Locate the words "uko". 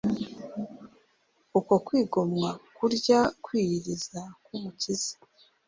1.59-1.73